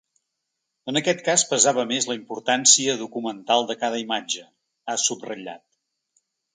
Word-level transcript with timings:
En 0.91 0.99
aquest 1.01 1.21
cas 1.27 1.43
pesava 1.51 1.85
més 1.91 2.09
la 2.13 2.17
importància 2.21 2.97
documental 3.05 3.71
de 3.73 3.79
cada 3.85 4.03
imatge, 4.09 4.51
ha 4.95 5.01
subratllat. 5.09 5.67